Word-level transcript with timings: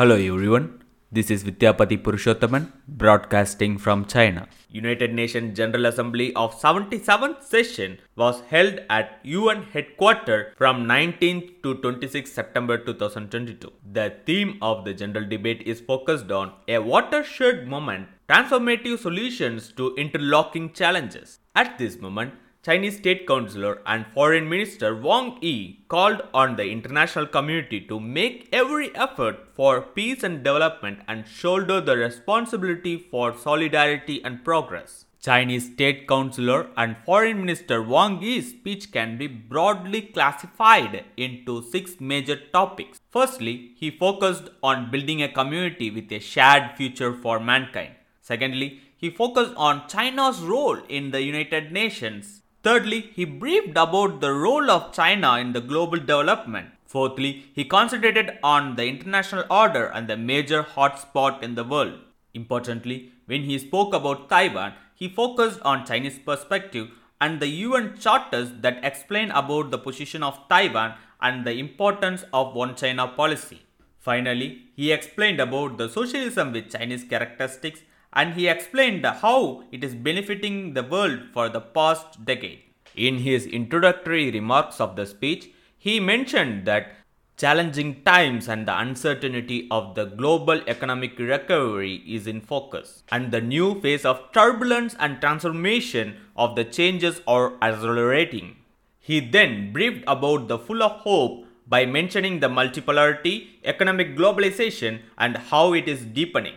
Hello 0.00 0.14
everyone, 0.16 0.82
this 1.12 1.30
is 1.30 1.44
Vithiyapathy 1.44 2.02
Purushothaman 2.02 2.72
broadcasting 2.88 3.76
from 3.76 4.06
China. 4.06 4.48
United 4.70 5.12
Nations 5.12 5.54
General 5.54 5.84
Assembly 5.84 6.34
of 6.36 6.58
77th 6.58 7.42
session 7.42 7.98
was 8.16 8.40
held 8.48 8.80
at 8.88 9.20
UN 9.24 9.62
headquarters 9.62 10.54
from 10.56 10.86
19th 10.86 11.62
to 11.62 11.74
26 11.82 12.32
September 12.32 12.78
2022. 12.78 13.70
The 13.92 14.14
theme 14.24 14.56
of 14.62 14.86
the 14.86 14.94
general 14.94 15.28
debate 15.28 15.64
is 15.66 15.82
focused 15.82 16.30
on 16.30 16.54
a 16.66 16.78
watershed 16.78 17.68
moment, 17.68 18.08
transformative 18.26 19.00
solutions 19.00 19.70
to 19.72 19.94
interlocking 19.96 20.72
challenges. 20.72 21.40
At 21.54 21.76
this 21.76 21.98
moment, 22.00 22.32
Chinese 22.62 22.98
State 22.98 23.26
Councilor 23.26 23.80
and 23.86 24.04
Foreign 24.12 24.46
Minister 24.46 24.94
Wang 24.94 25.38
Yi 25.40 25.82
called 25.88 26.20
on 26.34 26.56
the 26.56 26.70
international 26.70 27.26
community 27.26 27.80
to 27.80 27.98
make 27.98 28.50
every 28.52 28.94
effort 28.94 29.48
for 29.54 29.80
peace 29.80 30.22
and 30.22 30.44
development 30.44 30.98
and 31.08 31.26
shoulder 31.26 31.80
the 31.80 31.96
responsibility 31.96 32.98
for 32.98 33.34
solidarity 33.34 34.22
and 34.22 34.44
progress. 34.44 35.06
Chinese 35.22 35.72
State 35.72 36.06
Councilor 36.06 36.68
and 36.76 36.98
Foreign 37.06 37.40
Minister 37.40 37.82
Wang 37.82 38.20
Yi's 38.22 38.50
speech 38.50 38.92
can 38.92 39.16
be 39.16 39.26
broadly 39.26 40.02
classified 40.02 41.04
into 41.16 41.62
six 41.62 41.98
major 41.98 42.36
topics. 42.52 43.00
Firstly, 43.08 43.72
he 43.76 43.90
focused 43.90 44.50
on 44.62 44.90
building 44.90 45.22
a 45.22 45.32
community 45.32 45.90
with 45.90 46.12
a 46.12 46.18
shared 46.18 46.76
future 46.76 47.14
for 47.14 47.40
mankind. 47.40 47.94
Secondly, 48.20 48.80
he 48.94 49.08
focused 49.08 49.54
on 49.56 49.88
China's 49.88 50.42
role 50.42 50.78
in 50.90 51.10
the 51.10 51.22
United 51.22 51.72
Nations 51.72 52.39
Thirdly, 52.62 53.10
he 53.14 53.24
briefed 53.24 53.76
about 53.76 54.20
the 54.20 54.32
role 54.32 54.70
of 54.70 54.92
China 54.92 55.38
in 55.38 55.52
the 55.52 55.60
global 55.60 55.98
development. 55.98 56.68
Fourthly, 56.84 57.46
he 57.54 57.64
concentrated 57.64 58.38
on 58.42 58.76
the 58.76 58.86
international 58.86 59.44
order 59.50 59.86
and 59.86 60.08
the 60.08 60.16
major 60.16 60.62
hotspot 60.62 61.42
in 61.42 61.54
the 61.54 61.64
world. 61.64 62.00
Importantly, 62.34 63.12
when 63.26 63.44
he 63.44 63.58
spoke 63.58 63.94
about 63.94 64.28
Taiwan, 64.28 64.74
he 64.94 65.08
focused 65.08 65.60
on 65.62 65.86
Chinese 65.86 66.18
perspective 66.18 66.88
and 67.20 67.40
the 67.40 67.48
UN 67.48 67.96
charters 67.98 68.50
that 68.60 68.84
explain 68.84 69.30
about 69.30 69.70
the 69.70 69.78
position 69.78 70.22
of 70.22 70.38
Taiwan 70.48 70.94
and 71.20 71.46
the 71.46 71.52
importance 71.52 72.24
of 72.32 72.54
one 72.54 72.74
China 72.74 73.08
policy. 73.08 73.62
Finally, 73.98 74.66
he 74.74 74.92
explained 74.92 75.40
about 75.40 75.78
the 75.78 75.88
socialism 75.88 76.52
with 76.52 76.72
Chinese 76.72 77.04
characteristics 77.04 77.80
and 78.12 78.34
he 78.34 78.48
explained 78.48 79.04
how 79.06 79.64
it 79.70 79.84
is 79.84 79.94
benefiting 79.94 80.74
the 80.74 80.82
world 80.82 81.20
for 81.32 81.48
the 81.48 81.60
past 81.60 82.24
decade. 82.24 82.60
In 82.96 83.18
his 83.18 83.46
introductory 83.46 84.30
remarks 84.30 84.80
of 84.80 84.96
the 84.96 85.06
speech, 85.06 85.50
he 85.78 86.00
mentioned 86.00 86.66
that 86.66 86.92
challenging 87.36 88.02
times 88.02 88.48
and 88.48 88.68
the 88.68 88.78
uncertainty 88.78 89.66
of 89.70 89.94
the 89.94 90.04
global 90.04 90.60
economic 90.66 91.18
recovery 91.18 92.02
is 92.06 92.26
in 92.26 92.40
focus, 92.40 93.02
and 93.10 93.30
the 93.30 93.40
new 93.40 93.80
phase 93.80 94.04
of 94.04 94.30
turbulence 94.32 94.94
and 94.98 95.20
transformation 95.20 96.16
of 96.36 96.54
the 96.54 96.64
changes 96.64 97.22
are 97.26 97.54
accelerating. 97.62 98.56
He 98.98 99.20
then 99.20 99.72
briefed 99.72 100.04
about 100.06 100.48
the 100.48 100.58
full 100.58 100.82
of 100.82 101.00
hope 101.00 101.46
by 101.66 101.86
mentioning 101.86 102.40
the 102.40 102.48
multipolarity, 102.48 103.48
economic 103.64 104.16
globalization, 104.16 105.00
and 105.16 105.36
how 105.36 105.72
it 105.72 105.88
is 105.88 106.04
deepening. 106.04 106.56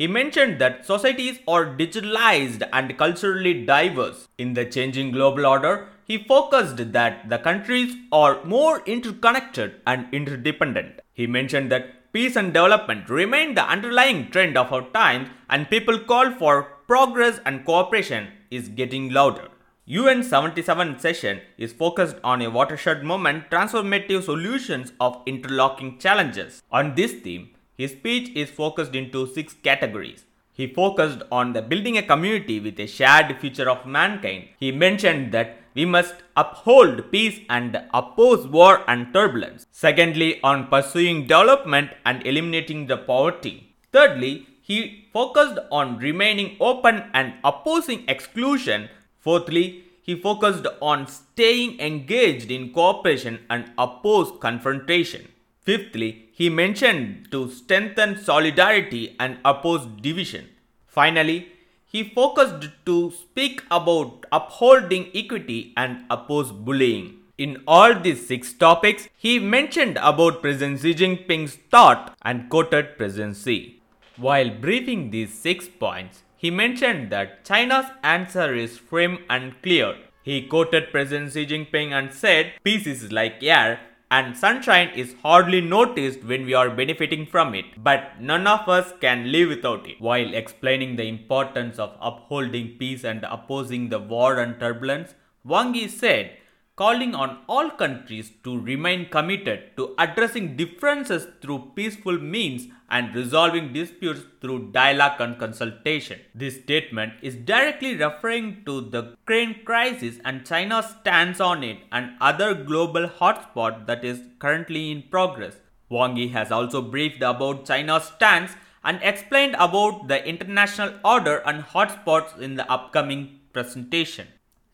He 0.00 0.06
mentioned 0.06 0.58
that 0.62 0.86
societies 0.86 1.40
are 1.46 1.66
digitalized 1.66 2.66
and 2.72 2.96
culturally 2.96 3.66
diverse. 3.66 4.28
In 4.38 4.54
the 4.54 4.64
changing 4.64 5.10
global 5.10 5.44
order, 5.44 5.88
he 6.06 6.24
focused 6.24 6.92
that 6.94 7.28
the 7.28 7.36
countries 7.36 7.94
are 8.10 8.42
more 8.42 8.82
interconnected 8.86 9.74
and 9.86 10.06
interdependent. 10.10 11.00
He 11.12 11.26
mentioned 11.26 11.70
that 11.72 12.14
peace 12.14 12.34
and 12.34 12.54
development 12.54 13.10
remain 13.10 13.54
the 13.54 13.68
underlying 13.68 14.30
trend 14.30 14.56
of 14.56 14.72
our 14.72 14.88
times 14.88 15.28
and 15.50 15.68
people 15.68 15.98
call 15.98 16.32
for 16.32 16.62
progress 16.86 17.38
and 17.44 17.66
cooperation 17.66 18.28
is 18.50 18.68
getting 18.68 19.12
louder. 19.12 19.48
UN 19.84 20.22
77 20.22 20.98
session 20.98 21.42
is 21.58 21.74
focused 21.74 22.16
on 22.24 22.40
a 22.40 22.48
watershed 22.48 23.04
moment 23.04 23.50
transformative 23.50 24.22
solutions 24.22 24.94
of 24.98 25.20
interlocking 25.26 25.98
challenges. 25.98 26.62
On 26.72 26.94
this 26.94 27.12
theme, 27.12 27.50
his 27.80 27.92
speech 27.92 28.26
is 28.40 28.50
focused 28.50 28.94
into 28.94 29.26
six 29.26 29.54
categories. 29.68 30.24
He 30.52 30.66
focused 30.66 31.22
on 31.32 31.54
the 31.54 31.62
building 31.62 31.96
a 31.96 32.02
community 32.02 32.60
with 32.60 32.78
a 32.78 32.86
shared 32.86 33.30
future 33.40 33.70
of 33.70 33.86
mankind. 33.86 34.48
He 34.58 34.70
mentioned 34.70 35.32
that 35.32 35.56
we 35.72 35.86
must 35.86 36.16
uphold 36.36 37.10
peace 37.10 37.40
and 37.48 37.80
oppose 37.94 38.46
war 38.46 38.84
and 38.86 39.14
turbulence. 39.14 39.64
Secondly, 39.72 40.40
on 40.42 40.66
pursuing 40.66 41.22
development 41.22 41.92
and 42.04 42.26
eliminating 42.26 42.86
the 42.86 42.98
poverty. 42.98 43.74
Thirdly, 43.94 44.46
he 44.60 45.08
focused 45.14 45.58
on 45.70 45.96
remaining 45.96 46.56
open 46.60 47.04
and 47.14 47.32
opposing 47.42 48.04
exclusion. 48.08 48.90
Fourthly, 49.20 49.84
he 50.02 50.14
focused 50.16 50.66
on 50.82 51.06
staying 51.06 51.80
engaged 51.80 52.50
in 52.50 52.72
cooperation 52.74 53.40
and 53.48 53.72
oppose 53.78 54.32
confrontation. 54.38 55.28
Fifthly, 55.62 56.29
he 56.40 56.48
mentioned 56.48 57.30
to 57.30 57.38
strengthen 57.50 58.12
solidarity 58.16 59.14
and 59.20 59.36
oppose 59.44 59.82
division. 60.00 60.48
Finally, 60.86 61.38
he 61.84 62.02
focused 62.02 62.62
to 62.86 63.10
speak 63.10 63.62
about 63.70 64.24
upholding 64.32 65.10
equity 65.14 65.74
and 65.76 66.02
oppose 66.08 66.50
bullying. 66.50 67.08
In 67.36 67.62
all 67.66 67.92
these 67.94 68.26
six 68.26 68.54
topics, 68.54 69.06
he 69.18 69.38
mentioned 69.38 69.98
about 70.00 70.40
President 70.40 70.80
Xi 70.80 70.94
Jinping's 70.94 71.56
thought 71.70 72.16
and 72.22 72.48
quoted 72.48 72.96
President 72.96 73.36
Xi. 73.36 73.82
While 74.16 74.48
briefing 74.48 75.10
these 75.10 75.34
six 75.34 75.68
points, 75.68 76.22
he 76.38 76.50
mentioned 76.50 77.10
that 77.12 77.44
China's 77.44 77.90
answer 78.02 78.54
is 78.54 78.78
firm 78.78 79.18
and 79.28 79.60
clear. 79.62 79.94
He 80.22 80.46
quoted 80.46 80.90
President 80.90 81.34
Xi 81.34 81.44
Jinping 81.44 81.92
and 81.92 82.14
said, 82.14 82.54
Peace 82.64 82.86
is 82.86 83.12
like 83.12 83.42
air, 83.42 83.80
and 84.10 84.36
sunshine 84.36 84.90
is 84.96 85.14
hardly 85.22 85.60
noticed 85.60 86.24
when 86.24 86.44
we 86.44 86.52
are 86.52 86.68
benefiting 86.68 87.26
from 87.26 87.54
it, 87.54 87.66
but 87.82 88.20
none 88.20 88.46
of 88.46 88.68
us 88.68 88.92
can 89.00 89.30
live 89.30 89.48
without 89.48 89.88
it. 89.88 90.00
While 90.00 90.34
explaining 90.34 90.96
the 90.96 91.04
importance 91.04 91.78
of 91.78 91.96
upholding 92.00 92.76
peace 92.76 93.04
and 93.04 93.24
opposing 93.24 93.88
the 93.88 94.00
war 94.00 94.38
and 94.40 94.58
turbulence, 94.58 95.14
Wang 95.44 95.74
Yi 95.74 95.86
said, 95.86 96.36
calling 96.80 97.14
on 97.14 97.36
all 97.46 97.68
countries 97.80 98.28
to 98.42 98.58
remain 98.58 99.00
committed 99.14 99.64
to 99.76 99.94
addressing 99.98 100.56
differences 100.56 101.26
through 101.42 101.58
peaceful 101.76 102.18
means 102.18 102.68
and 102.88 103.14
resolving 103.14 103.70
disputes 103.74 104.22
through 104.40 104.72
dialogue 104.72 105.20
and 105.20 105.38
consultation. 105.38 106.18
This 106.34 106.56
statement 106.62 107.12
is 107.20 107.36
directly 107.36 107.96
referring 107.96 108.64
to 108.64 108.80
the 108.80 109.02
Ukraine 109.18 109.54
crisis 109.66 110.16
and 110.24 110.46
China's 110.46 110.88
stance 110.94 111.38
on 111.38 111.62
it 111.62 111.76
and 111.92 112.12
other 112.18 112.54
global 112.54 113.06
hotspot 113.08 113.86
that 113.86 114.02
is 114.02 114.22
currently 114.38 114.90
in 114.90 115.02
progress. 115.02 115.56
Wang 115.90 116.16
Yi 116.16 116.28
has 116.28 116.50
also 116.50 116.80
briefed 116.80 117.22
about 117.22 117.66
China's 117.66 118.04
stance 118.04 118.52
and 118.82 118.98
explained 119.02 119.54
about 119.58 120.08
the 120.08 120.26
international 120.26 120.94
order 121.04 121.38
and 121.44 121.62
hotspots 121.62 122.38
in 122.38 122.54
the 122.54 122.70
upcoming 122.72 123.40
presentation. 123.52 124.28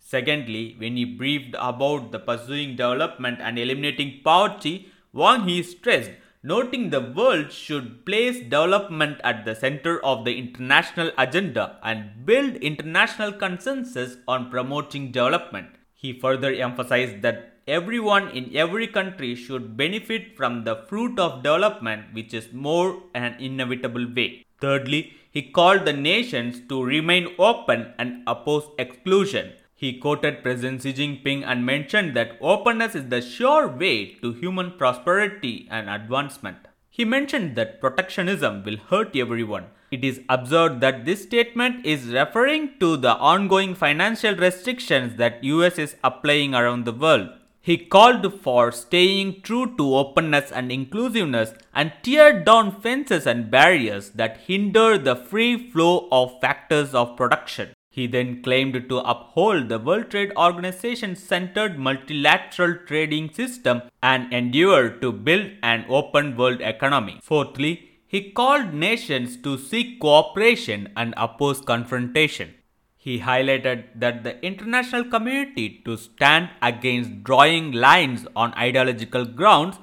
Secondly, 0.09 0.77
when 0.79 0.97
he 0.97 1.05
briefed 1.05 1.57
about 1.59 2.13
the 2.13 2.21
pursuing 2.21 2.77
development 2.77 3.41
and 3.41 3.59
eliminating 3.59 4.21
poverty, 4.23 4.93
Wang 5.13 5.49
Yi 5.49 5.65
stressed, 5.65 6.13
noting 6.45 6.91
the 6.91 7.01
world 7.01 7.51
should 7.51 8.07
place 8.07 8.39
development 8.39 9.21
at 9.25 9.45
the 9.45 9.57
center 9.57 9.99
of 10.05 10.25
the 10.25 10.39
international 10.39 11.11
agenda 11.19 11.81
and 11.83 12.25
build 12.25 12.55
international 12.71 13.33
consensus 13.33 14.19
on 14.29 14.49
promoting 14.49 15.11
development. 15.11 15.71
He 15.93 16.13
further 16.13 16.53
emphasized 16.53 17.23
that 17.23 17.55
everyone 17.67 18.29
in 18.29 18.55
every 18.55 18.87
country 18.87 19.35
should 19.35 19.77
benefit 19.77 20.37
from 20.37 20.63
the 20.63 20.77
fruit 20.89 21.19
of 21.19 21.43
development, 21.43 22.15
which 22.15 22.33
is 22.33 22.53
more 22.53 23.03
an 23.13 23.35
inevitable 23.41 24.07
way. 24.15 24.47
Thirdly, 24.61 25.15
he 25.33 25.51
called 25.51 25.85
the 25.85 25.93
nations 25.93 26.61
to 26.69 26.81
remain 26.81 27.35
open 27.41 27.93
and 27.99 28.23
oppose 28.29 28.69
exclusion. 28.79 29.55
He 29.79 29.99
quoted 29.99 30.43
President 30.43 30.81
Xi 30.81 30.95
Jinping 30.95 31.45
and 31.47 31.67
mentioned 31.67 32.17
that 32.17 32.39
openness 32.41 32.95
is 32.95 33.11
the 33.11 33.21
sure 33.21 33.69
way 33.69 34.15
to 34.23 34.33
human 34.33 34.71
prosperity 34.71 35.69
and 35.71 35.91
advancement. 35.91 36.57
He 36.89 37.05
mentioned 37.05 37.57
that 37.57 37.79
protectionism 37.79 38.65
will 38.65 38.79
hurt 38.79 39.15
everyone. 39.15 39.67
It 39.91 40.03
is 40.03 40.23
observed 40.31 40.81
that 40.81 41.05
this 41.05 41.25
statement 41.25 41.85
is 41.85 42.07
referring 42.07 42.79
to 42.81 42.97
the 42.97 43.17
ongoing 43.17 43.75
financial 43.75 44.35
restrictions 44.35 45.17
that 45.17 45.45
US 45.45 45.79
is 45.79 45.97
applying 46.03 46.55
around 46.55 46.87
the 46.87 46.93
world. 46.93 47.29
He 47.61 47.77
called 47.77 48.41
for 48.41 48.73
staying 48.73 49.43
true 49.43 49.77
to 49.77 49.95
openness 49.97 50.51
and 50.51 50.73
inclusiveness 50.73 51.53
and 51.75 51.93
tear 52.03 52.43
down 52.43 52.81
fences 52.81 53.27
and 53.27 53.51
barriers 53.51 54.09
that 54.13 54.39
hinder 54.47 54.97
the 54.97 55.17
free 55.17 55.71
flow 55.71 56.09
of 56.11 56.41
factors 56.41 56.95
of 56.95 57.15
production. 57.15 57.76
He 57.97 58.07
then 58.07 58.43
claimed 58.43 58.91
to 58.91 58.99
uphold 58.99 59.71
the 59.71 59.79
World 59.79 60.11
Trade 60.11 60.33
Organization 60.37 61.17
centered 61.17 61.79
multilateral 61.79 62.75
trading 62.87 63.33
system 63.33 63.81
and 64.03 64.31
endeavor 64.35 64.91
to 65.01 65.11
build 65.13 65.53
an 65.63 65.87
open 65.89 66.37
world 66.37 66.61
economy. 66.61 67.21
Fourthly, 67.23 67.89
he 68.07 68.33
called 68.33 68.75
nations 68.75 69.39
to 69.39 69.57
seek 69.57 69.99
cooperation 69.99 70.91
and 70.95 71.15
oppose 71.17 71.63
confrontation. 71.63 72.53
He 72.99 73.21
highlighted 73.21 73.85
that 73.95 74.25
the 74.25 74.45
international 74.45 75.05
community 75.05 75.81
to 75.87 75.97
stand 75.97 76.51
against 76.61 77.25
drawing 77.25 77.73
lines 77.73 78.27
on 78.37 78.53
ideological 78.67 79.25
grounds 79.25 79.79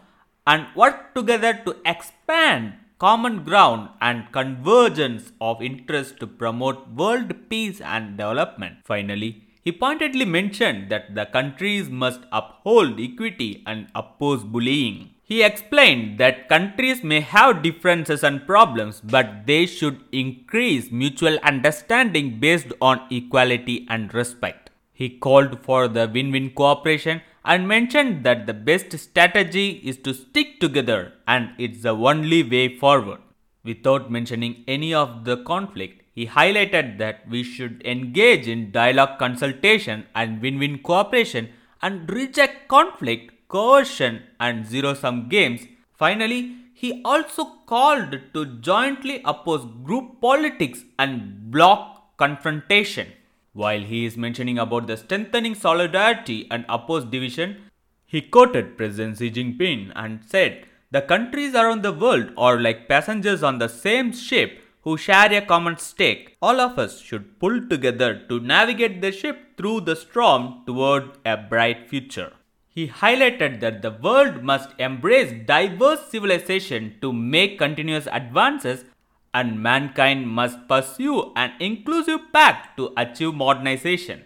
and 0.46 0.68
work 0.76 1.16
together 1.16 1.60
to 1.66 1.78
expand 1.84 2.74
common 2.98 3.44
ground 3.44 3.90
and 4.02 4.32
convergence 4.32 5.32
of 5.40 5.62
interest 5.62 6.20
to 6.20 6.28
promote 6.28 6.88
world 6.90 7.34
peace 7.50 7.82
and 7.82 8.18
development. 8.18 8.78
Finally, 8.84 9.44
he 9.62 9.72
pointedly 9.72 10.26
mentioned 10.26 10.90
that 10.90 11.16
the 11.16 11.26
countries 11.26 11.90
must 11.90 12.22
uphold 12.32 13.00
equity 13.00 13.64
and 13.66 13.88
oppose 13.96 14.44
bullying. 14.44 15.12
He 15.24 15.42
explained 15.42 16.18
that 16.18 16.50
countries 16.50 17.02
may 17.04 17.22
have 17.22 17.64
differences 17.64 18.24
and 18.24 18.46
problems, 18.46 19.00
but 19.02 19.48
they 19.48 19.66
should 19.66 20.02
increase 20.12 20.92
mutual 20.92 21.38
understanding 21.40 22.40
based 22.42 22.74
on 22.82 23.08
equality 23.10 23.88
and 23.90 24.14
respect. 24.14 24.70
He 24.92 25.10
called 25.10 25.64
for 25.64 25.88
the 25.88 26.10
win 26.14 26.32
win 26.32 26.50
cooperation 26.52 27.22
and 27.46 27.68
mentioned 27.68 28.24
that 28.24 28.46
the 28.46 28.54
best 28.54 28.98
strategy 28.98 29.82
is 29.84 29.98
to 29.98 30.14
stick 30.14 30.60
together 30.60 31.14
and 31.28 31.50
it's 31.58 31.82
the 31.82 31.90
only 31.90 32.42
way 32.44 32.78
forward. 32.78 33.20
Without 33.64 34.12
mentioning 34.12 34.64
any 34.68 34.94
of 34.94 35.26
the 35.26 35.38
conflict, 35.38 36.02
he 36.12 36.28
highlighted 36.28 36.98
that 37.00 37.28
we 37.28 37.44
should 37.44 37.82
engage 37.86 38.48
in 38.48 38.72
dialogue 38.72 39.18
consultation 39.18 40.06
and 40.14 40.42
win 40.42 40.60
win 40.60 40.78
cooperation 40.80 41.50
and 41.82 42.10
reject 42.10 42.68
conflict, 42.68 43.32
coercion, 43.48 44.22
and 44.40 44.66
zero 44.66 44.94
sum 44.94 45.28
games. 45.28 45.62
Finally, 45.94 46.56
he 46.74 47.02
also 47.04 47.46
called 47.66 48.20
to 48.34 48.46
jointly 48.60 49.22
oppose 49.26 49.66
group 49.84 50.22
politics 50.22 50.84
and 51.00 51.52
block 51.52 52.18
confrontation. 52.18 53.08
While 53.54 53.82
he 53.82 54.06
is 54.06 54.18
mentioning 54.18 54.58
about 54.58 54.88
the 54.88 54.98
strengthening 54.98 55.54
solidarity 55.54 56.48
and 56.50 56.66
oppose 56.68 57.06
division, 57.06 57.70
he 58.04 58.22
quoted 58.22 58.78
President 58.78 59.20
Xi 59.20 59.30
Jinping 59.30 59.92
and 59.96 60.22
said, 60.26 60.66
The 60.90 61.02
countries 61.02 61.54
around 61.54 61.84
the 61.84 61.92
world 61.92 62.32
are 62.36 62.60
like 62.60 62.88
passengers 62.88 63.44
on 63.44 63.60
the 63.60 63.68
same 63.68 64.12
ship 64.12 64.60
who 64.82 64.98
share 64.98 65.32
a 65.32 65.42
common 65.42 65.78
stake. 65.78 66.36
All 66.42 66.60
of 66.60 66.80
us 66.80 67.00
should 67.00 67.40
pull 67.40 67.68
together 67.68 68.26
to 68.28 68.40
navigate 68.40 69.02
the 69.02 69.12
ship 69.12 69.56
through 69.56 69.82
the 69.82 69.96
storm 69.96 70.64
toward 70.66 71.12
a 71.24 71.38
bright 71.38 71.88
future. 71.88 72.34
He 72.68 72.88
highlighted 72.88 73.60
that 73.60 73.84
the 73.84 73.92
world 73.92 74.44
must 74.44 74.70
embrace 74.80 75.32
diverse 75.46 76.10
civilization 76.10 76.96
to 77.02 77.14
make 77.14 77.60
continuous 77.60 78.08
advances 78.12 78.86
and 79.34 79.62
mankind 79.62 80.30
must 80.30 80.68
pursue 80.68 81.32
an 81.36 81.54
inclusive 81.60 82.22
path 82.32 82.70
to 82.78 82.94
achieve 82.96 83.34
modernization. 83.34 84.24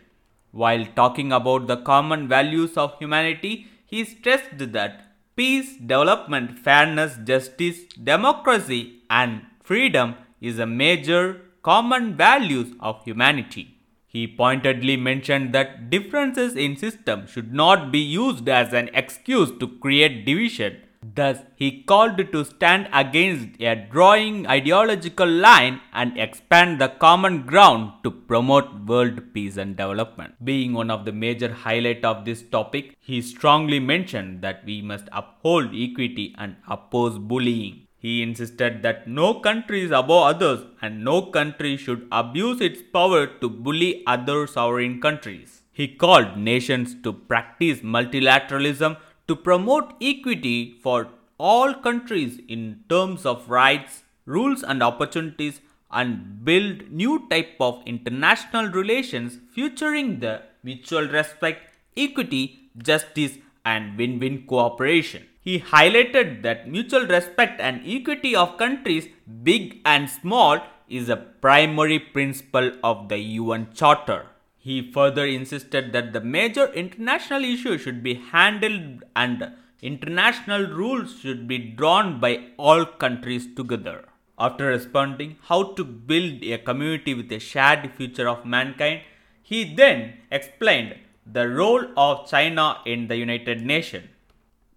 While 0.52 0.86
talking 0.96 1.32
about 1.32 1.68
the 1.68 1.78
common 1.78 2.28
values 2.28 2.78
of 2.78 2.98
humanity, 3.00 3.68
he 3.86 4.04
stressed 4.04 4.58
that 4.74 5.14
peace, 5.36 5.78
development, 5.78 6.60
fairness, 6.60 7.18
justice, 7.24 7.84
democracy, 8.04 9.04
and 9.10 9.42
freedom 9.64 10.16
is 10.42 10.60
a 10.60 10.66
major 10.66 11.42
common 11.62 12.16
values 12.16 12.74
of 12.80 13.04
humanity. 13.04 13.76
He 14.08 14.26
pointedly 14.26 14.98
mentioned 14.98 15.54
that 15.54 15.90
differences 15.90 16.56
in 16.56 16.76
system 16.76 17.28
should 17.28 17.54
not 17.54 17.92
be 17.92 18.00
used 18.00 18.48
as 18.50 18.74
an 18.74 18.90
excuse 18.94 19.52
to 19.60 19.68
create 19.68 20.26
division. 20.26 20.78
Thus, 21.18 21.38
he 21.56 21.82
called 21.82 22.20
to 22.32 22.46
stand 22.46 22.90
against 22.94 23.60
a 23.60 23.74
drawing 23.92 24.46
ideological 24.46 25.28
line 25.28 25.82
and 25.92 26.16
expand 26.16 26.80
the 26.80 26.90
common 26.90 27.42
ground 27.48 27.94
to 28.04 28.12
promote 28.12 28.86
world 28.86 29.34
peace 29.34 29.58
and 29.58 29.76
development. 29.76 30.36
Being 30.44 30.74
one 30.74 30.92
of 30.92 31.06
the 31.06 31.12
major 31.12 31.52
highlight 31.52 32.06
of 32.06 32.24
this 32.24 32.44
topic, 32.44 32.96
he 33.00 33.24
strongly 33.24 33.80
mentioned 33.80 34.44
that 34.44 34.64
we 34.64 34.84
must 34.84 35.10
uphold 35.12 35.74
equity 35.74 36.36
and 36.38 36.58
oppose 36.68 37.18
bullying. 37.18 37.88
He 37.98 38.22
insisted 38.22 38.84
that 38.84 39.08
no 39.08 39.34
country 39.40 39.82
is 39.82 39.90
above 39.90 40.36
others 40.36 40.66
and 40.84 41.04
no 41.04 41.24
country 41.24 41.78
should 41.78 42.08
abuse 42.12 42.62
its 42.62 42.84
power 42.94 43.26
to 43.26 43.50
bully 43.50 44.04
other 44.06 44.46
sovereign 44.46 45.02
countries. 45.02 45.64
He 45.74 45.88
called 45.88 46.38
nations 46.38 46.96
to 47.04 47.12
practice 47.14 47.80
multilateralism 47.80 48.98
to 49.28 49.36
promote 49.36 49.94
equity 50.02 50.78
for 50.82 51.10
all 51.38 51.74
countries 51.74 52.40
in 52.48 52.84
terms 52.90 53.26
of 53.26 53.50
rights, 53.50 54.04
rules 54.26 54.64
and 54.64 54.82
opportunities 54.82 55.62
and 55.92 56.44
build 56.44 56.92
new 56.92 57.28
type 57.30 57.56
of 57.60 57.82
international 57.86 58.68
relations 58.68 59.40
featuring 59.54 60.20
the 60.20 60.42
mutual 60.64 61.08
respect, 61.08 61.72
equity, 61.96 62.70
justice 62.78 63.38
and 63.66 63.98
win-win 63.98 64.46
cooperation. 64.48 65.24
He 65.42 65.60
highlighted 65.60 66.42
that 66.44 66.70
mutual 66.70 67.06
respect 67.06 67.62
and 67.62 67.82
equity 67.86 68.36
of 68.36 68.58
countries, 68.58 69.08
big 69.44 69.80
and 69.86 70.10
small, 70.10 70.60
is 70.90 71.10
a 71.10 71.18
primary 71.18 72.00
principle 72.00 72.72
of 72.84 73.08
the 73.10 73.18
UN 73.18 73.70
Charter. 73.74 74.26
He 74.68 74.92
further 74.92 75.26
insisted 75.26 75.94
that 75.94 76.12
the 76.12 76.20
major 76.20 76.66
international 76.74 77.46
issues 77.46 77.80
should 77.84 78.04
be 78.04 78.16
handled 78.16 79.06
and 79.16 79.54
international 79.82 80.64
rules 80.80 81.22
should 81.22 81.48
be 81.48 81.58
drawn 81.58 82.20
by 82.20 82.50
all 82.58 82.84
countries 82.84 83.48
together. 83.56 84.10
After 84.38 84.66
responding 84.66 85.38
how 85.44 85.72
to 85.76 85.86
build 85.86 86.44
a 86.44 86.58
community 86.58 87.14
with 87.14 87.32
a 87.32 87.40
shared 87.40 87.94
future 87.94 88.28
of 88.28 88.46
mankind, 88.46 89.04
he 89.42 89.64
then 89.74 90.16
explained 90.30 90.96
the 91.26 91.48
role 91.48 91.86
of 91.96 92.30
China 92.30 92.80
in 92.86 93.08
the 93.08 93.16
United 93.16 93.62
Nations. 93.62 94.10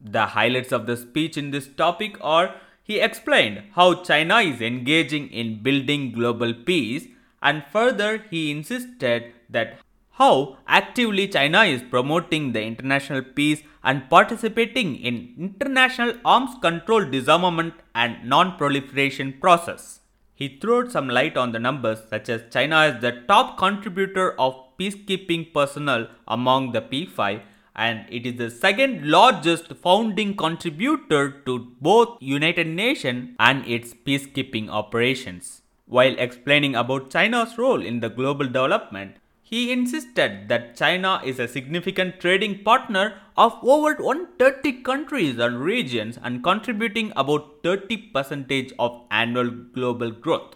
The 0.01 0.27
highlights 0.39 0.71
of 0.71 0.87
the 0.87 0.97
speech 0.97 1.37
in 1.37 1.51
this 1.51 1.67
topic 1.67 2.17
are 2.21 2.55
he 2.85 3.01
explained 3.01 3.65
how 3.75 4.05
China 4.05 4.37
is 4.37 4.61
engaging 4.61 5.29
in 5.33 5.65
building 5.65 6.13
global 6.13 6.55
peace 6.55 7.09
and 7.43 7.65
further 7.73 8.25
he 8.31 8.53
insisted 8.53 9.33
that 9.51 9.79
how 10.13 10.59
actively 10.67 11.27
China 11.27 11.63
is 11.63 11.83
promoting 11.91 12.53
the 12.53 12.63
international 12.63 13.23
peace 13.23 13.63
and 13.83 14.09
participating 14.11 14.97
in 14.97 15.35
international 15.39 16.13
arms 16.25 16.51
control 16.61 17.05
disarmament 17.05 17.75
and 17.95 18.23
non-proliferation 18.29 19.35
process. 19.41 20.01
He 20.35 20.59
threw 20.61 20.91
some 20.91 21.09
light 21.09 21.37
on 21.37 21.53
the 21.53 21.59
numbers 21.59 22.01
such 22.09 22.29
as 22.29 22.43
China 22.51 22.85
is 22.85 23.01
the 23.01 23.23
top 23.29 23.57
contributor 23.59 24.39
of 24.41 24.55
peacekeeping 24.79 25.53
personnel 25.55 26.09
among 26.27 26.73
the 26.73 26.83
P5 26.83 27.43
and 27.77 28.05
it 28.11 28.27
is 28.27 28.37
the 28.37 28.51
second 28.51 29.07
largest 29.07 29.75
founding 29.77 30.37
contributor 30.37 31.31
to 31.47 31.73
both 31.81 32.17
United 32.21 32.67
Nations 32.67 33.37
and 33.39 33.67
its 33.67 33.95
peacekeeping 33.95 34.69
operations. 34.69 35.63
While 35.87 36.15
explaining 36.19 36.75
about 36.75 37.11
China's 37.11 37.57
role 37.59 37.83
in 37.83 38.01
the 38.01 38.09
global 38.09 38.47
development, 38.47 39.17
he 39.51 39.73
insisted 39.73 40.49
that 40.49 40.77
China 40.77 41.21
is 41.25 41.41
a 41.41 41.49
significant 41.49 42.21
trading 42.21 42.63
partner 42.63 43.15
of 43.37 43.59
over 43.63 43.95
130 44.01 44.83
countries 44.83 45.39
and 45.39 45.61
regions 45.61 46.19
and 46.23 46.45
contributing 46.45 47.13
about 47.17 47.61
30% 47.65 48.73
of 48.79 49.01
annual 49.11 49.51
global 49.51 50.13
growth. 50.13 50.55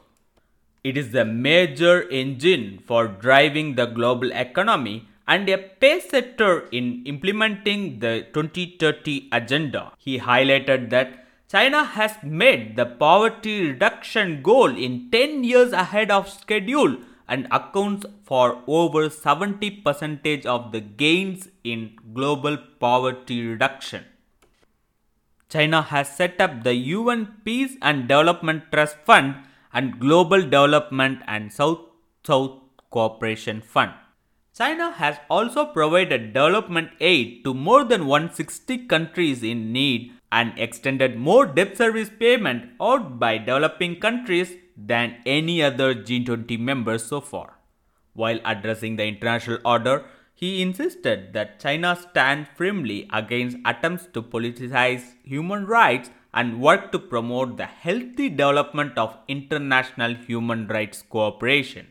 It 0.85 0.97
is 0.97 1.11
the 1.11 1.25
major 1.25 2.09
engine 2.09 2.79
for 2.87 3.09
driving 3.09 3.75
the 3.75 3.87
global 3.87 4.31
economy 4.31 5.09
and 5.27 5.49
a 5.49 5.59
pace 5.59 6.11
setter 6.11 6.69
in 6.71 7.03
implementing 7.05 7.99
the 7.99 8.27
2030 8.33 9.29
agenda. 9.33 9.91
He 9.99 10.21
highlighted 10.21 10.91
that 10.91 11.27
China 11.49 11.83
has 11.85 12.13
made 12.23 12.77
the 12.77 12.87
poverty 12.87 13.71
reduction 13.71 14.43
goal 14.43 14.77
in 14.77 15.11
10 15.11 15.43
years 15.43 15.73
ahead 15.73 16.13
of 16.13 16.29
schedule 16.29 16.97
and 17.35 17.47
accounts 17.59 18.07
for 18.31 18.47
over 18.81 19.03
70% 19.09 20.47
of 20.57 20.73
the 20.73 20.83
gains 21.05 21.49
in 21.73 21.81
global 22.19 22.57
poverty 22.85 23.39
reduction. 23.47 24.05
China 25.55 25.83
has 25.83 26.15
set 26.21 26.41
up 26.45 26.63
the 26.63 26.75
UN 26.75 27.27
Peace 27.45 27.75
and 27.81 28.09
Development 28.13 28.63
Trust 28.73 28.97
Fund 29.09 29.35
and 29.73 30.01
Global 30.05 30.43
Development 30.43 31.21
and 31.27 31.53
South 31.53 31.83
South 32.29 32.55
Cooperation 32.91 33.61
Fund. 33.61 33.93
China 34.59 34.91
has 35.03 35.17
also 35.29 35.65
provided 35.77 36.33
development 36.33 36.91
aid 37.01 37.31
to 37.45 37.53
more 37.53 37.85
than 37.85 38.07
160 38.07 38.87
countries 38.93 39.43
in 39.43 39.73
need 39.73 40.13
and 40.31 40.59
extended 40.67 41.17
more 41.29 41.45
debt 41.47 41.77
service 41.77 42.11
payment 42.21 42.71
out 42.81 43.19
by 43.19 43.33
developing 43.39 43.97
countries 44.07 44.53
than 44.77 45.17
any 45.25 45.63
other 45.63 45.95
G20 45.95 46.59
member 46.59 46.99
so 46.99 47.21
far. 47.21 47.59
While 48.13 48.41
addressing 48.45 48.97
the 48.97 49.07
international 49.07 49.59
order, 49.65 50.05
he 50.35 50.63
insisted 50.63 51.33
that 51.33 51.61
China 51.61 51.97
stand 51.97 52.49
firmly 52.57 53.09
against 53.13 53.57
attempts 53.65 54.07
to 54.13 54.23
politicize 54.23 55.15
human 55.23 55.67
rights 55.67 56.11
and 56.33 56.61
work 56.61 56.91
to 56.93 56.99
promote 56.99 57.57
the 57.57 57.67
healthy 57.67 58.29
development 58.29 58.99
of 58.99 59.17
international 59.29 60.15
human 60.15 60.67
rights 60.67 61.03
cooperation. 61.03 61.87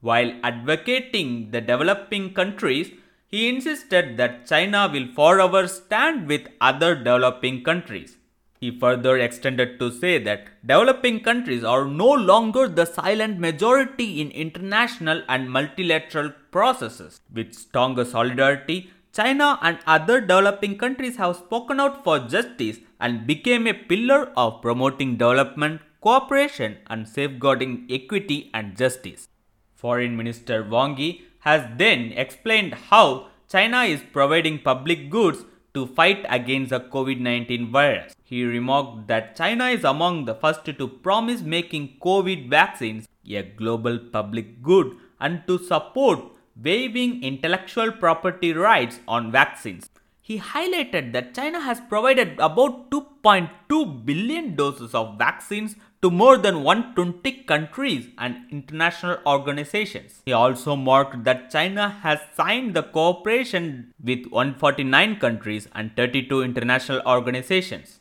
While 0.00 0.34
advocating 0.42 1.50
the 1.50 1.62
developing 1.62 2.34
countries, 2.34 2.90
he 3.26 3.48
insisted 3.48 4.18
that 4.18 4.46
China 4.46 4.88
will 4.92 5.08
forever 5.14 5.66
stand 5.66 6.28
with 6.28 6.46
other 6.60 6.94
developing 6.94 7.64
countries. 7.64 8.18
He 8.64 8.70
further 8.82 9.18
extended 9.18 9.78
to 9.78 9.90
say 9.92 10.16
that 10.26 10.46
developing 10.64 11.20
countries 11.20 11.62
are 11.62 11.84
no 11.84 12.10
longer 12.10 12.66
the 12.66 12.86
silent 12.86 13.38
majority 13.38 14.22
in 14.22 14.30
international 14.30 15.20
and 15.28 15.50
multilateral 15.50 16.30
processes. 16.50 17.20
With 17.30 17.52
stronger 17.52 18.06
solidarity, 18.06 18.90
China 19.12 19.58
and 19.60 19.80
other 19.86 20.18
developing 20.22 20.78
countries 20.78 21.18
have 21.18 21.36
spoken 21.36 21.78
out 21.78 22.02
for 22.04 22.18
justice 22.20 22.78
and 22.98 23.26
became 23.26 23.66
a 23.66 23.74
pillar 23.74 24.32
of 24.34 24.62
promoting 24.62 25.18
development, 25.18 25.82
cooperation, 26.00 26.78
and 26.86 27.06
safeguarding 27.06 27.86
equity 27.90 28.50
and 28.54 28.78
justice. 28.78 29.28
Foreign 29.74 30.16
Minister 30.16 30.64
Wang 30.64 30.96
Yi 30.96 31.26
has 31.40 31.68
then 31.76 32.12
explained 32.12 32.72
how 32.88 33.26
China 33.46 33.82
is 33.82 34.00
providing 34.10 34.58
public 34.58 35.10
goods 35.10 35.44
to 35.74 35.86
fight 35.86 36.24
against 36.28 36.70
the 36.70 36.80
COVID 36.80 37.20
19 37.20 37.70
virus. 37.70 38.14
He 38.22 38.44
remarked 38.44 39.08
that 39.08 39.36
China 39.36 39.66
is 39.66 39.84
among 39.84 40.24
the 40.24 40.34
first 40.34 40.64
to 40.64 40.88
promise 40.88 41.42
making 41.42 41.96
COVID 42.00 42.48
vaccines 42.48 43.08
a 43.28 43.42
global 43.42 43.98
public 43.98 44.62
good 44.62 44.96
and 45.20 45.42
to 45.46 45.58
support 45.58 46.20
waiving 46.62 47.22
intellectual 47.22 47.90
property 47.90 48.52
rights 48.52 49.00
on 49.08 49.32
vaccines. 49.32 49.90
He 50.20 50.38
highlighted 50.38 51.12
that 51.12 51.34
China 51.34 51.60
has 51.60 51.80
provided 51.80 52.38
about 52.38 52.90
2.2 52.90 54.06
billion 54.06 54.54
doses 54.54 54.94
of 54.94 55.18
vaccines 55.18 55.76
to 56.04 56.10
more 56.10 56.36
than 56.36 56.62
120 56.62 57.44
countries 57.44 58.08
and 58.18 58.36
international 58.50 59.16
organizations. 59.26 60.20
He 60.26 60.32
also 60.34 60.76
marked 60.76 61.24
that 61.24 61.50
China 61.50 61.88
has 62.02 62.18
signed 62.36 62.74
the 62.74 62.82
cooperation 62.82 63.94
with 64.02 64.26
149 64.26 65.16
countries 65.18 65.66
and 65.74 65.96
32 65.96 66.42
international 66.42 67.00
organizations. 67.06 68.00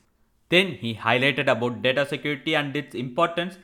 Then 0.50 0.74
he 0.81 0.95
highlighted 0.95 1.50
about 1.50 1.81
data 1.81 2.05
security 2.05 2.57
and 2.57 2.75
its 2.75 2.93
importance. 2.93 3.57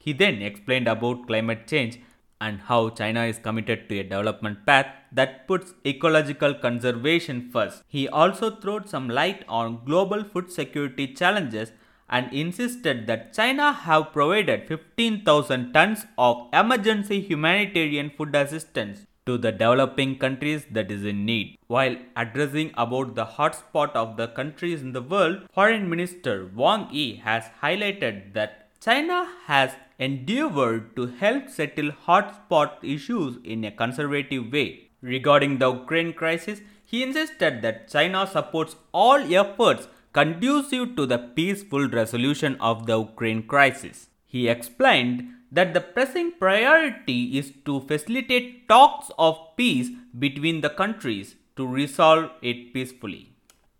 He 0.00 0.12
then 0.12 0.42
explained 0.42 0.88
about 0.88 1.28
climate 1.28 1.68
change 1.68 2.00
and 2.40 2.58
how 2.62 2.90
China 2.90 3.24
is 3.24 3.38
committed 3.38 3.88
to 3.88 4.00
a 4.00 4.02
development 4.02 4.66
path 4.66 4.86
that 5.12 5.46
puts 5.46 5.74
ecological 5.86 6.54
conservation 6.54 7.50
first. 7.52 7.84
He 7.86 8.08
also 8.08 8.50
threw 8.56 8.80
some 8.84 9.08
light 9.08 9.44
on 9.46 9.84
global 9.84 10.24
food 10.24 10.50
security 10.50 11.06
challenges 11.14 11.70
and 12.12 12.32
insisted 12.32 13.06
that 13.06 13.32
China 13.32 13.72
have 13.72 14.12
provided 14.12 14.68
15,000 14.68 15.72
tons 15.72 16.04
of 16.18 16.46
emergency 16.52 17.20
humanitarian 17.20 18.10
food 18.10 18.36
assistance 18.36 19.06
to 19.24 19.38
the 19.38 19.52
developing 19.52 20.18
countries 20.18 20.66
that 20.70 20.90
is 20.90 21.04
in 21.04 21.24
need. 21.24 21.56
While 21.68 21.96
addressing 22.16 22.72
about 22.76 23.14
the 23.14 23.24
hotspot 23.24 23.92
of 23.92 24.16
the 24.16 24.28
countries 24.28 24.82
in 24.82 24.92
the 24.92 25.00
world, 25.00 25.46
Foreign 25.52 25.88
Minister 25.88 26.50
Wang 26.54 26.88
Yi 26.90 27.16
has 27.24 27.44
highlighted 27.62 28.34
that 28.34 28.68
China 28.80 29.28
has 29.46 29.76
endeavored 29.98 30.94
to 30.96 31.06
help 31.06 31.48
settle 31.48 31.92
hotspot 32.06 32.72
issues 32.82 33.38
in 33.44 33.64
a 33.64 33.70
conservative 33.70 34.52
way. 34.52 34.88
Regarding 35.00 35.58
the 35.58 35.72
Ukraine 35.72 36.12
crisis, 36.12 36.60
he 36.84 37.02
insisted 37.02 37.62
that 37.62 37.88
China 37.88 38.26
supports 38.26 38.76
all 38.92 39.20
efforts 39.34 39.88
conducive 40.12 40.94
to 40.96 41.06
the 41.06 41.18
peaceful 41.18 41.88
resolution 41.88 42.56
of 42.60 42.86
the 42.86 42.98
Ukraine 42.98 43.42
crisis. 43.42 44.08
He 44.26 44.48
explained 44.48 45.28
that 45.50 45.74
the 45.74 45.80
pressing 45.80 46.32
priority 46.38 47.38
is 47.38 47.52
to 47.66 47.80
facilitate 47.80 48.68
talks 48.68 49.10
of 49.18 49.38
peace 49.56 49.90
between 50.18 50.60
the 50.60 50.70
countries 50.70 51.36
to 51.56 51.66
resolve 51.66 52.30
it 52.40 52.72
peacefully. 52.72 53.32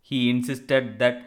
He 0.03 0.29
insisted 0.31 0.99
that 0.99 1.23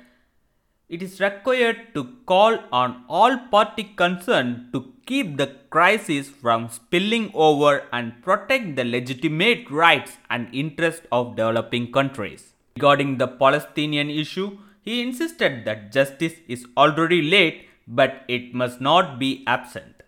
it 0.88 1.02
is 1.02 1.20
required 1.20 1.94
to 1.96 2.04
call 2.28 2.60
on 2.72 3.04
all 3.10 3.38
parties 3.50 3.88
concerned 3.96 4.72
to 4.74 4.94
keep 5.08 5.38
the 5.38 5.48
crisis 5.72 6.30
from 6.30 6.70
spilling 6.70 7.32
over 7.34 7.84
and 7.92 8.22
protect 8.22 8.76
the 8.76 8.84
legitimate 8.84 9.70
rights 9.72 10.18
and 10.30 10.48
interests 10.54 11.08
of 11.12 11.36
developing 11.36 11.92
countries. 11.92 12.54
Regarding 12.76 13.18
the 13.18 13.28
Palestinian 13.28 14.10
issue, 14.12 14.60
he 14.86 15.02
insisted 15.02 15.66
that 15.66 15.92
justice 15.92 16.36
is 16.48 16.66
already 16.78 17.22
late 17.22 17.68
but 17.88 18.24
it 18.28 18.54
must 18.54 18.80
not 18.80 19.20
be 19.20 19.44
absent. 19.46 20.04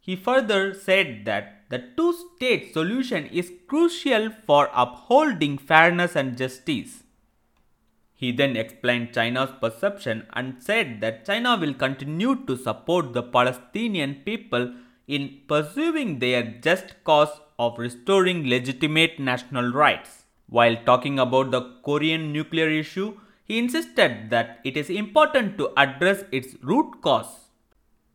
He 0.00 0.16
further 0.16 0.74
said 0.74 1.24
that 1.24 1.64
the 1.70 1.82
two 1.96 2.12
state 2.12 2.72
solution 2.72 3.26
is 3.26 3.52
crucial 3.66 4.30
for 4.46 4.70
upholding 4.74 5.56
fairness 5.58 6.14
and 6.14 6.36
justice. 6.36 7.02
He 8.14 8.30
then 8.32 8.56
explained 8.56 9.12
China's 9.12 9.50
perception 9.60 10.26
and 10.32 10.62
said 10.62 11.00
that 11.00 11.26
China 11.26 11.56
will 11.56 11.74
continue 11.74 12.36
to 12.46 12.56
support 12.56 13.12
the 13.12 13.22
Palestinian 13.22 14.16
people 14.26 14.72
in 15.08 15.40
pursuing 15.48 16.18
their 16.18 16.42
just 16.62 16.94
cause 17.04 17.40
of 17.58 17.78
restoring 17.78 18.46
legitimate 18.48 19.18
national 19.18 19.72
rights. 19.72 20.24
While 20.48 20.76
talking 20.84 21.18
about 21.18 21.50
the 21.50 21.62
Korean 21.82 22.32
nuclear 22.32 22.68
issue, 22.68 23.18
he 23.44 23.58
insisted 23.58 24.30
that 24.30 24.60
it 24.64 24.76
is 24.76 24.90
important 24.90 25.58
to 25.58 25.70
address 25.76 26.24
its 26.32 26.56
root 26.62 27.00
cause. 27.02 27.50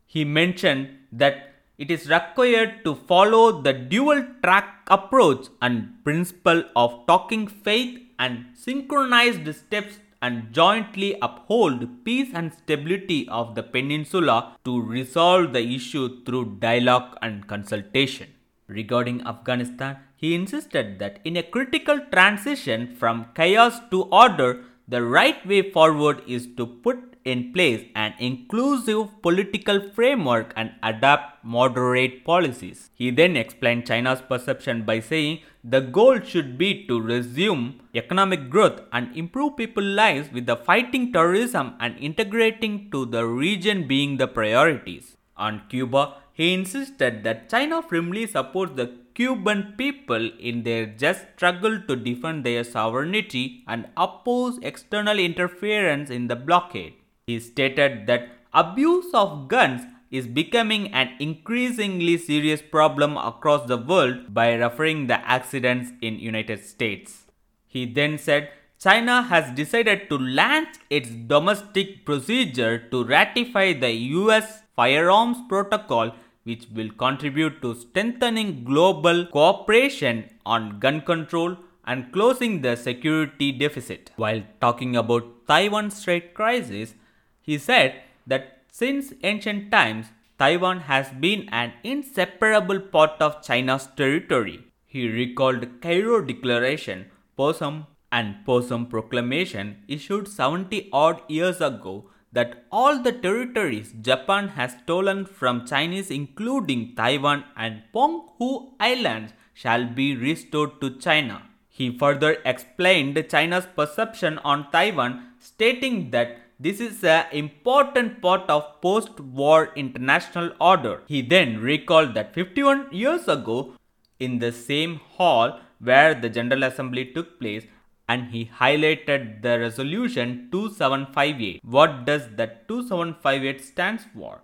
He 0.06 0.24
mentioned 0.24 0.98
that 1.12 1.54
it 1.78 1.90
is 1.90 2.10
required 2.10 2.84
to 2.84 2.94
follow 2.94 3.62
the 3.62 3.72
dual 3.72 4.22
track 4.42 4.82
approach 4.88 5.46
and 5.62 5.94
principle 6.04 6.64
of 6.76 7.06
talking 7.06 7.46
faith 7.46 7.98
and 8.18 8.46
synchronized 8.54 9.54
steps 9.54 9.98
and 10.20 10.52
jointly 10.52 11.16
uphold 11.22 12.04
peace 12.04 12.28
and 12.34 12.52
stability 12.52 13.26
of 13.28 13.54
the 13.54 13.62
peninsula 13.62 14.56
to 14.64 14.82
resolve 14.82 15.52
the 15.54 15.62
issue 15.74 16.22
through 16.24 16.56
dialogue 16.58 17.16
and 17.22 17.46
consultation. 17.46 18.28
Regarding 18.66 19.26
Afghanistan, 19.26 19.96
he 20.16 20.34
insisted 20.34 20.98
that 20.98 21.18
in 21.24 21.36
a 21.38 21.42
critical 21.42 21.98
transition 22.12 22.94
from 22.94 23.26
chaos 23.34 23.80
to 23.90 24.02
order, 24.12 24.64
the 24.90 25.02
right 25.02 25.46
way 25.46 25.62
forward 25.70 26.22
is 26.26 26.48
to 26.56 26.66
put 26.66 26.98
in 27.24 27.52
place 27.52 27.82
an 27.94 28.14
inclusive 28.18 29.08
political 29.22 29.78
framework 29.90 30.52
and 30.56 30.72
adopt 30.82 31.44
moderate 31.44 32.24
policies. 32.24 32.90
He 32.94 33.10
then 33.10 33.36
explained 33.36 33.86
China's 33.86 34.22
perception 34.22 34.84
by 34.84 35.00
saying 35.00 35.40
the 35.62 35.80
goal 35.80 36.20
should 36.20 36.56
be 36.56 36.86
to 36.86 37.00
resume 37.00 37.80
economic 37.94 38.48
growth 38.48 38.80
and 38.92 39.14
improve 39.16 39.56
people's 39.56 39.94
lives 40.02 40.32
with 40.32 40.46
the 40.46 40.56
fighting 40.56 41.12
terrorism 41.12 41.74
and 41.78 41.98
integrating 41.98 42.90
to 42.90 43.04
the 43.06 43.26
region 43.26 43.86
being 43.86 44.16
the 44.16 44.26
priorities. 44.26 45.16
On 45.36 45.62
Cuba, 45.68 46.14
he 46.32 46.54
insisted 46.54 47.22
that 47.24 47.48
China 47.50 47.82
firmly 47.82 48.26
supports 48.26 48.72
the 48.74 48.94
Cuban 49.20 49.74
people 49.76 50.30
in 50.40 50.62
their 50.62 50.86
just 50.86 51.26
struggle 51.36 51.78
to 51.86 51.94
defend 51.94 52.42
their 52.42 52.64
sovereignty 52.64 53.62
and 53.68 53.86
oppose 53.94 54.58
external 54.62 55.18
interference 55.18 56.08
in 56.08 56.28
the 56.28 56.36
blockade. 56.36 56.94
He 57.26 57.38
stated 57.38 58.06
that 58.06 58.28
abuse 58.54 59.12
of 59.12 59.48
guns 59.48 59.82
is 60.10 60.26
becoming 60.26 60.90
an 60.94 61.10
increasingly 61.20 62.16
serious 62.16 62.62
problem 62.62 63.18
across 63.18 63.68
the 63.68 63.76
world 63.76 64.32
by 64.32 64.54
referring 64.54 65.06
the 65.08 65.20
accidents 65.28 65.90
in 66.00 66.18
United 66.18 66.64
States. 66.64 67.26
He 67.66 67.84
then 67.84 68.16
said 68.16 68.48
China 68.78 69.20
has 69.24 69.54
decided 69.54 70.08
to 70.08 70.16
launch 70.16 70.78
its 70.88 71.10
domestic 71.10 72.06
procedure 72.06 72.88
to 72.88 73.04
ratify 73.04 73.74
the 73.74 73.92
UN 73.92 74.44
firearms 74.74 75.36
protocol 75.46 76.12
which 76.50 76.66
will 76.76 76.92
contribute 77.04 77.56
to 77.62 77.74
strengthening 77.80 78.52
global 78.70 79.26
cooperation 79.38 80.24
on 80.44 80.78
gun 80.84 81.00
control 81.10 81.56
and 81.84 82.12
closing 82.12 82.62
the 82.62 82.76
security 82.76 83.50
deficit. 83.52 84.10
While 84.16 84.42
talking 84.60 84.96
about 84.96 85.28
Taiwan 85.48 85.90
Strait 85.90 86.34
crisis, 86.34 86.94
he 87.42 87.58
said 87.58 88.02
that 88.26 88.58
since 88.70 89.12
ancient 89.22 89.70
times, 89.72 90.06
Taiwan 90.38 90.80
has 90.80 91.08
been 91.24 91.48
an 91.50 91.72
inseparable 91.84 92.80
part 92.80 93.20
of 93.20 93.42
China's 93.42 93.88
territory. 93.96 94.58
He 94.86 95.08
recalled 95.08 95.66
Cairo 95.82 96.20
Declaration, 96.20 97.06
Potsdam 97.36 97.86
and 98.10 98.36
Potsdam 98.46 98.86
Proclamation 98.86 99.84
issued 99.86 100.28
70 100.28 100.88
odd 100.92 101.20
years 101.28 101.60
ago 101.60 102.10
that 102.32 102.64
all 102.70 102.98
the 103.02 103.12
territories 103.12 103.92
Japan 104.00 104.48
has 104.48 104.76
stolen 104.84 105.24
from 105.26 105.66
Chinese 105.66 106.10
including 106.10 106.94
Taiwan 106.94 107.44
and 107.56 107.82
Penghu 107.94 108.72
Islands 108.78 109.32
shall 109.54 109.84
be 109.86 110.16
restored 110.16 110.80
to 110.80 110.96
China. 110.98 111.42
He 111.68 111.96
further 111.96 112.38
explained 112.44 113.24
China's 113.30 113.66
perception 113.74 114.38
on 114.38 114.70
Taiwan 114.70 115.26
stating 115.38 116.10
that 116.10 116.38
this 116.58 116.78
is 116.78 117.02
an 117.02 117.24
important 117.32 118.20
part 118.20 118.48
of 118.50 118.80
post-war 118.82 119.70
international 119.74 120.50
order. 120.60 121.00
He 121.06 121.22
then 121.22 121.58
recalled 121.58 122.12
that 122.14 122.34
51 122.34 122.88
years 122.92 123.28
ago, 123.28 123.72
in 124.18 124.40
the 124.40 124.52
same 124.52 125.00
hall 125.16 125.58
where 125.78 126.14
the 126.14 126.28
General 126.28 126.64
Assembly 126.64 127.06
took 127.06 127.40
place, 127.40 127.64
and 128.10 128.30
he 128.34 128.50
highlighted 128.60 129.26
the 129.42 129.58
resolution 129.64 130.48
2758. 130.52 131.60
What 131.64 132.04
does 132.06 132.28
that 132.36 132.66
2758 132.68 133.64
stands 133.64 134.04
for? 134.12 134.40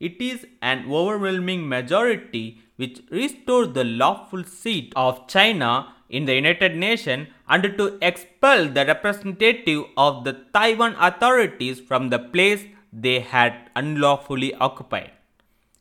It 0.00 0.20
is 0.20 0.46
an 0.60 0.86
overwhelming 0.90 1.68
majority 1.68 2.60
which 2.76 3.00
restores 3.10 3.72
the 3.72 3.84
lawful 3.84 4.42
seat 4.42 4.92
of 4.96 5.26
China 5.28 5.94
in 6.08 6.24
the 6.24 6.34
United 6.34 6.76
Nations 6.76 7.28
and 7.48 7.62
to 7.78 7.98
expel 8.02 8.68
the 8.68 8.84
representative 8.84 9.84
of 9.96 10.24
the 10.24 10.34
Taiwan 10.52 10.96
authorities 10.98 11.80
from 11.80 12.10
the 12.10 12.18
place 12.18 12.64
they 12.92 13.20
had 13.20 13.70
unlawfully 13.76 14.54
occupied. 14.54 15.12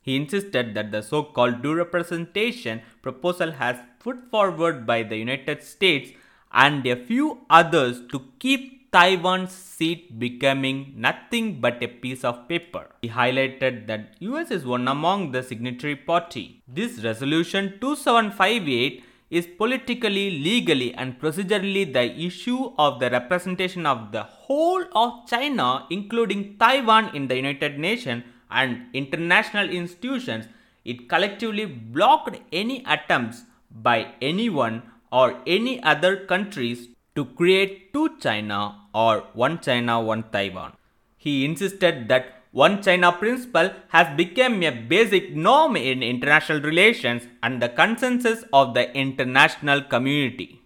He 0.01 0.15
insisted 0.15 0.73
that 0.75 0.91
the 0.91 1.01
so-called 1.01 1.61
due 1.63 1.73
representation 1.73 2.81
proposal 3.01 3.53
has 3.53 3.77
put 3.99 4.29
forward 4.29 4.85
by 4.85 5.01
the 5.03 5.17
United 5.17 5.63
States 5.63 6.11
and 6.53 6.85
a 6.85 6.95
few 6.95 7.39
others 7.49 8.01
to 8.11 8.21
keep 8.39 8.91
Taiwan's 8.91 9.51
seat 9.51 10.19
becoming 10.19 10.93
nothing 10.95 11.59
but 11.59 11.81
a 11.81 11.87
piece 11.87 12.23
of 12.23 12.47
paper. 12.47 12.91
He 13.01 13.09
highlighted 13.09 13.87
that 13.87 14.15
US 14.19 14.51
is 14.51 14.65
one 14.65 14.87
among 14.87 15.31
the 15.31 15.41
signatory 15.41 15.95
party. 15.95 16.61
This 16.67 17.03
resolution 17.03 17.79
2758 17.81 19.03
is 19.31 19.47
politically, 19.57 20.29
legally 20.29 20.93
and 20.93 21.19
procedurally 21.19 21.91
the 21.91 22.05
issue 22.27 22.71
of 22.77 22.99
the 22.99 23.09
representation 23.09 23.87
of 23.87 24.11
the 24.11 24.21
whole 24.21 24.83
of 24.93 25.27
China 25.27 25.87
including 25.89 26.55
Taiwan 26.59 27.15
in 27.15 27.27
the 27.27 27.35
United 27.35 27.79
Nations 27.79 28.23
and 28.51 28.85
international 28.93 29.71
institutions. 29.71 30.45
It 30.85 31.09
collectively 31.09 31.65
blocked 31.65 32.37
any 32.51 32.83
attempts 32.85 33.43
by 33.71 34.13
anyone 34.21 34.83
or 35.13 35.27
any 35.45 35.81
other 35.83 36.13
countries 36.31 36.87
to 37.15 37.25
create 37.39 37.93
two 37.93 38.09
China 38.19 38.61
or 38.93 39.23
one 39.33 39.59
China, 39.59 40.01
one 40.01 40.23
Taiwan. 40.31 40.73
He 41.15 41.45
insisted 41.45 42.07
that 42.09 42.25
one 42.51 42.81
China 42.81 43.11
principle 43.11 43.69
has 43.89 44.15
become 44.17 44.61
a 44.63 44.71
basic 44.71 45.35
norm 45.35 45.75
in 45.75 46.03
international 46.03 46.61
relations 46.61 47.23
and 47.41 47.61
the 47.61 47.69
consensus 47.69 48.43
of 48.51 48.73
the 48.73 48.91
international 48.95 49.81
community. 49.81 50.61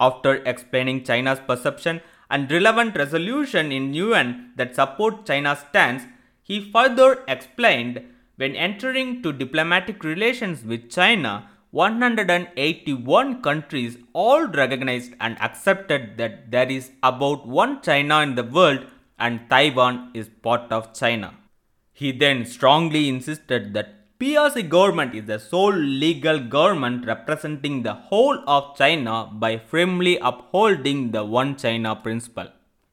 After 0.00 0.36
explaining 0.44 1.04
China's 1.04 1.40
perception 1.40 2.00
and 2.30 2.50
relevant 2.50 2.96
resolution 2.96 3.72
in 3.72 3.94
UN 3.94 4.52
that 4.56 4.74
support 4.76 5.26
China's 5.26 5.60
stance, 5.70 6.04
he 6.42 6.70
further 6.72 7.24
explained 7.28 8.02
when 8.36 8.54
entering 8.54 9.22
to 9.22 9.32
diplomatic 9.32 10.04
relations 10.04 10.64
with 10.64 10.90
China, 10.90 11.50
181 11.70 13.42
countries 13.42 13.98
all 14.14 14.46
recognized 14.46 15.12
and 15.20 15.40
accepted 15.42 16.16
that 16.16 16.50
there 16.50 16.70
is 16.70 16.92
about 17.02 17.46
one 17.46 17.82
China 17.82 18.20
in 18.20 18.34
the 18.36 18.44
world 18.44 18.86
and 19.18 19.48
Taiwan 19.50 20.10
is 20.14 20.30
part 20.42 20.72
of 20.72 20.94
China. 20.94 21.34
He 21.92 22.10
then 22.12 22.46
strongly 22.46 23.08
insisted 23.08 23.74
that 23.74 24.18
PRC 24.18 24.68
government 24.68 25.14
is 25.14 25.26
the 25.26 25.38
sole 25.38 25.74
legal 25.74 26.38
government 26.38 27.06
representing 27.06 27.82
the 27.82 27.94
whole 27.94 28.42
of 28.48 28.76
China 28.76 29.28
by 29.32 29.58
firmly 29.58 30.18
upholding 30.18 31.10
the 31.10 31.24
one 31.24 31.54
China 31.56 31.94
principle. 31.94 32.48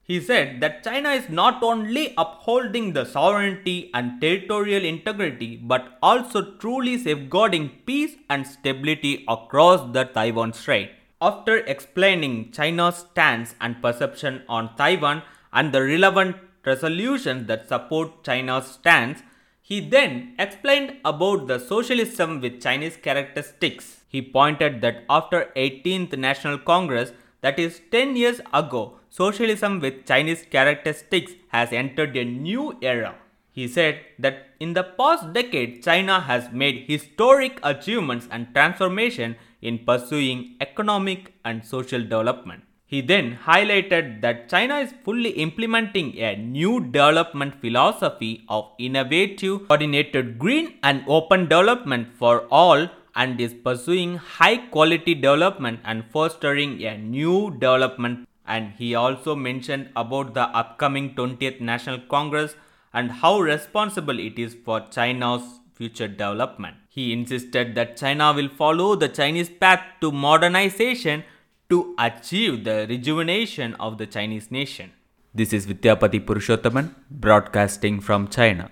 He 0.07 0.21
said 0.21 0.59
that 0.61 0.83
China 0.83 1.09
is 1.09 1.29
not 1.29 1.63
only 1.63 2.13
upholding 2.15 2.93
the 2.93 3.05
sovereignty 3.05 3.89
and 3.91 4.21
territorial 4.21 4.85
integrity 4.85 5.57
but 5.57 5.97
also 6.03 6.43
truly 6.57 6.99
safeguarding 6.99 7.69
peace 7.87 8.15
and 8.29 8.45
stability 8.45 9.25
across 9.27 9.91
the 9.93 10.03
Taiwan 10.03 10.53
Strait. 10.53 10.91
After 11.19 11.57
explaining 11.57 12.51
China's 12.51 12.97
stance 12.97 13.55
and 13.59 13.81
perception 13.81 14.43
on 14.47 14.75
Taiwan 14.75 15.23
and 15.51 15.73
the 15.73 15.81
relevant 15.81 16.35
resolutions 16.63 17.47
that 17.47 17.67
support 17.67 18.23
China's 18.23 18.67
stance, 18.67 19.23
he 19.59 19.79
then 19.79 20.35
explained 20.37 20.97
about 21.03 21.47
the 21.47 21.57
socialism 21.57 22.41
with 22.41 22.61
Chinese 22.61 22.97
characteristics. 22.97 24.03
He 24.07 24.21
pointed 24.21 24.81
that 24.81 25.03
after 25.09 25.49
18th 25.55 26.15
National 26.15 26.59
Congress, 26.59 27.11
that 27.41 27.57
is 27.57 27.81
10 27.89 28.15
years 28.15 28.39
ago, 28.53 28.99
socialism 29.17 29.79
with 29.79 30.05
Chinese 30.05 30.43
characteristics 30.55 31.31
has 31.47 31.71
entered 31.71 32.17
a 32.17 32.25
new 32.25 32.77
era. 32.81 33.15
He 33.49 33.65
said 33.69 33.99
that 34.19 34.47
in 34.59 34.73
the 34.73 34.83
past 34.83 35.31
decade, 35.31 35.81
China 35.81 36.19
has 36.19 36.51
made 36.51 36.83
historic 36.87 37.59
achievements 37.63 38.27
and 38.29 38.53
transformation 38.53 39.37
in 39.61 39.79
pursuing 39.79 40.57
economic 40.59 41.33
and 41.45 41.65
social 41.65 42.01
development. 42.01 42.63
He 42.85 42.99
then 42.99 43.39
highlighted 43.45 44.21
that 44.21 44.49
China 44.49 44.79
is 44.79 44.93
fully 45.05 45.31
implementing 45.45 46.17
a 46.19 46.35
new 46.35 46.81
development 46.81 47.61
philosophy 47.61 48.43
of 48.49 48.69
innovative, 48.77 49.67
coordinated 49.69 50.37
green 50.37 50.73
and 50.83 51.03
open 51.07 51.43
development 51.43 52.09
for 52.19 52.45
all 52.51 52.87
and 53.15 53.39
is 53.39 53.53
pursuing 53.53 54.17
high 54.17 54.57
quality 54.57 55.15
development 55.15 55.79
and 55.85 56.03
fostering 56.11 56.83
a 56.83 56.97
new 56.97 57.51
development 57.51 58.27
and 58.47 58.73
he 58.77 58.93
also 58.95 59.35
mentioned 59.35 59.89
about 59.95 60.33
the 60.33 60.47
upcoming 60.61 61.13
20th 61.15 61.59
National 61.61 61.99
Congress 61.99 62.55
and 62.93 63.11
how 63.11 63.39
responsible 63.39 64.19
it 64.19 64.39
is 64.39 64.55
for 64.65 64.79
China's 64.91 65.59
future 65.73 66.07
development. 66.07 66.77
He 66.89 67.11
insisted 67.11 67.75
that 67.75 67.97
China 67.97 68.33
will 68.33 68.49
follow 68.49 68.95
the 68.95 69.09
Chinese 69.09 69.49
path 69.49 69.81
to 70.01 70.11
modernization 70.11 71.23
to 71.69 71.95
achieve 71.99 72.63
the 72.63 72.85
rejuvenation 72.87 73.73
of 73.75 73.97
the 73.97 74.05
Chinese 74.05 74.51
nation. 74.51 74.91
This 75.33 75.51
is 75.51 75.67
Vithiyapathy 75.67 76.23
Purushothaman 76.23 76.95
broadcasting 77.11 77.99
from 77.99 78.29
China. 78.29 78.69